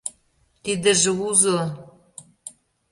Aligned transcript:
Тидыже 0.63 1.11
узо. 1.27 1.59